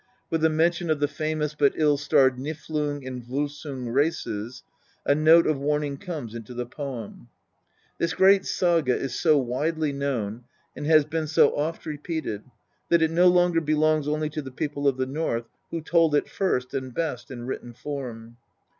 With 0.31 0.41
the 0.41 0.49
mention 0.49 0.89
of 0.89 0.99
the 0.99 1.07
famous 1.07 1.53
but 1.53 1.73
ill 1.75 1.95
starred 1.95 2.39
Niflung 2.39 3.05
and 3.05 3.23
Volsung 3.23 3.87
races, 3.87 4.63
a 5.05 5.13
note 5.13 5.45
of 5.45 5.59
warning 5.59 5.97
comes 5.97 6.33
into 6.33 6.55
the 6.55 6.65
poem. 6.65 7.29
This 7.99 8.15
great 8.15 8.47
saga 8.47 8.95
is 8.95 9.13
so 9.13 9.37
widely 9.37 9.93
known 9.93 10.45
and 10.75 10.87
has 10.87 11.05
been 11.05 11.27
so 11.27 11.55
oft 11.55 11.85
repeated 11.85 12.41
that 12.89 13.03
it 13.03 13.11
no 13.11 13.27
longer 13.27 13.61
belongs 13.61 14.07
only 14.07 14.31
to 14.31 14.41
the 14.41 14.49
people 14.49 14.87
of 14.87 14.97
the 14.97 15.05
North, 15.05 15.45
who 15.69 15.81
told 15.81 16.15
it 16.15 16.27
first 16.27 16.73
and 16.73 16.95
best 16.95 17.29
in 17.29 17.45
written 17.45 17.71
form. 17.75 18.37